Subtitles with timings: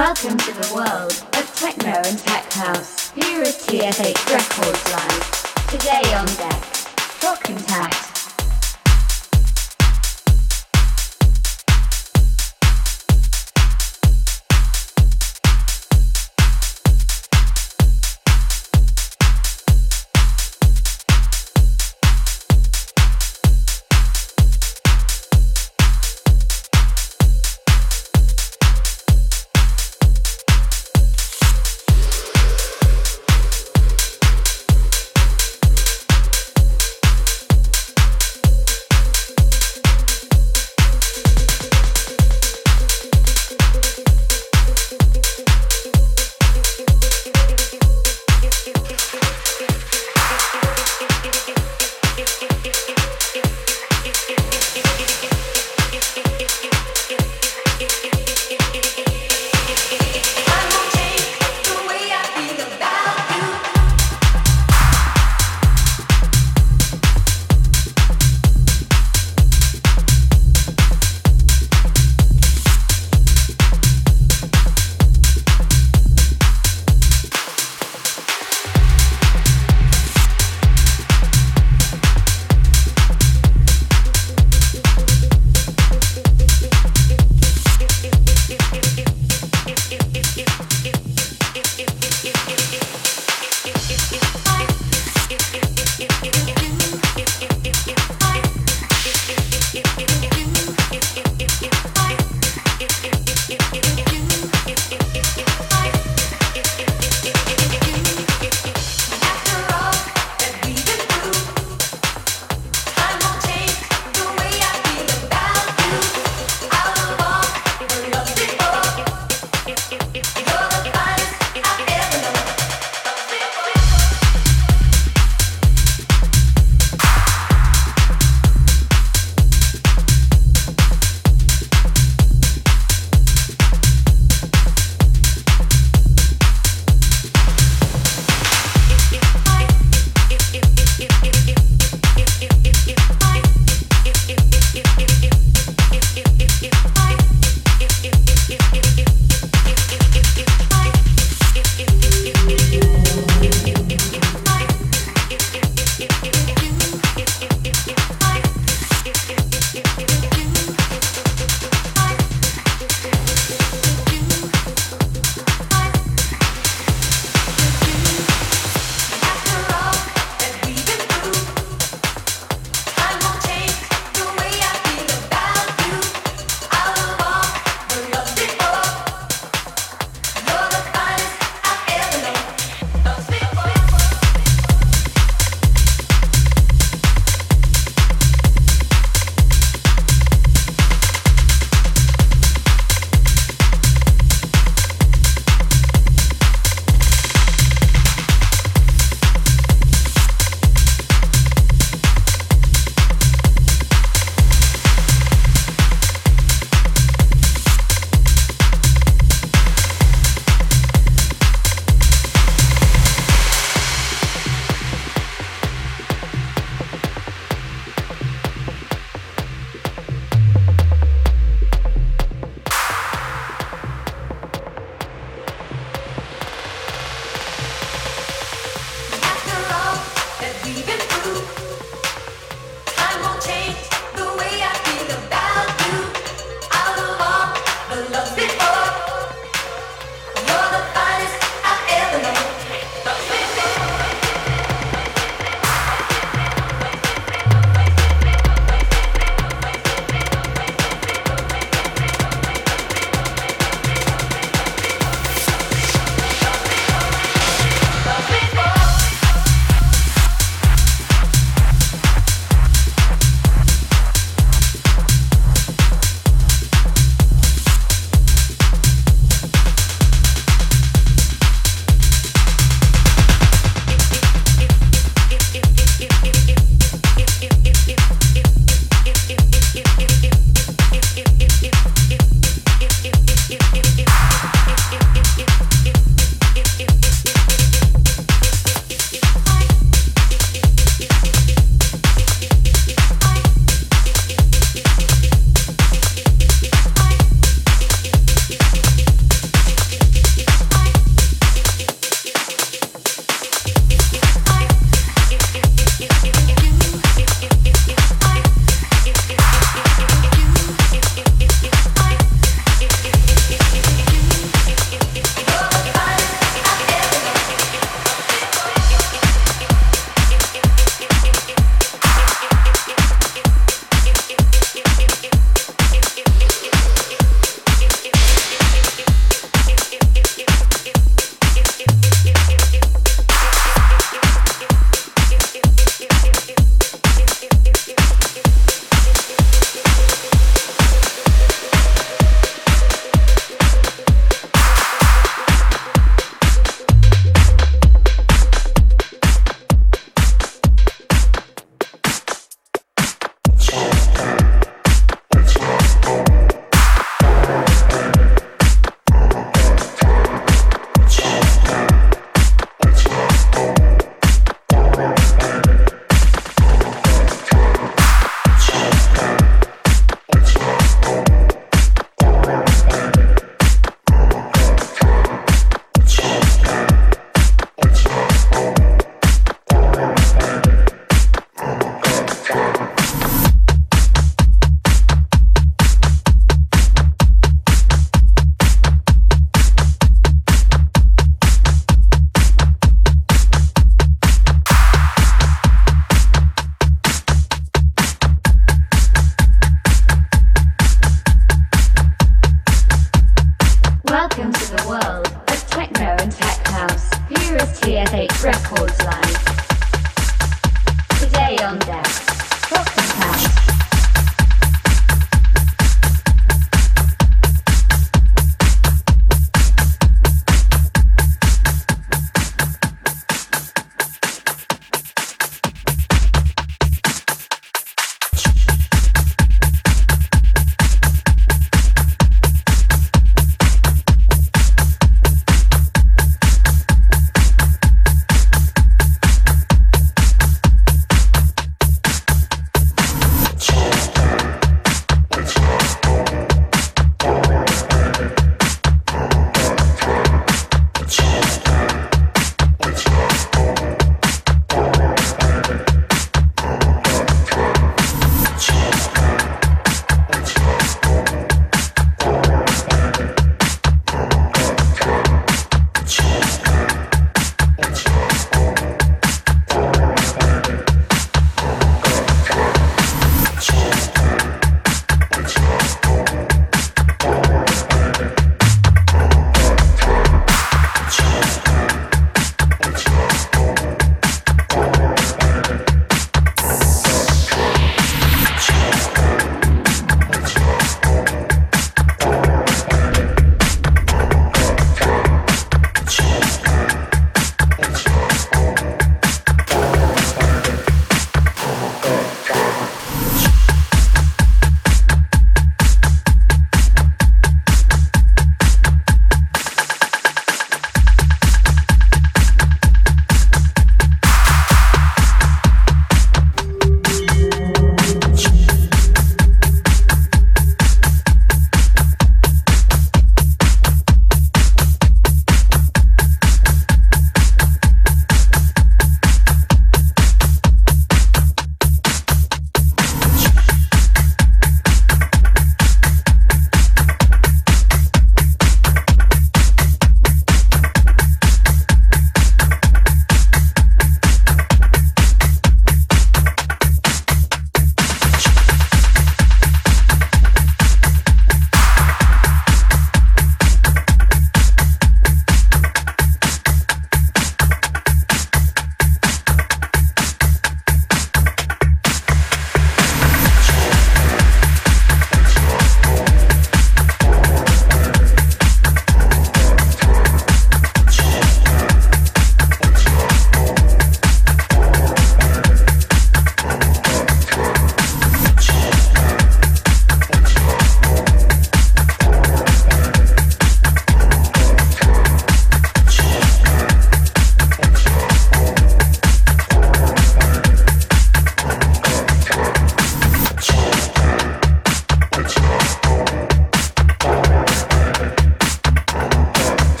[0.00, 3.10] Welcome to the world of techno and tech house.
[3.10, 5.68] Here is TSH Records Live.
[5.68, 6.62] Today on deck,
[7.20, 8.09] Trockentakt.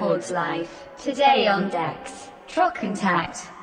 [0.00, 0.32] Records.
[0.96, 3.59] Today on decks, Trockentakt.